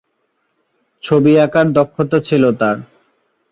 ছবি 1.03 1.31
আঁকার 1.39 1.67
দক্ষতা 1.77 2.17
ছিল 2.27 2.43
তার। 2.59 2.77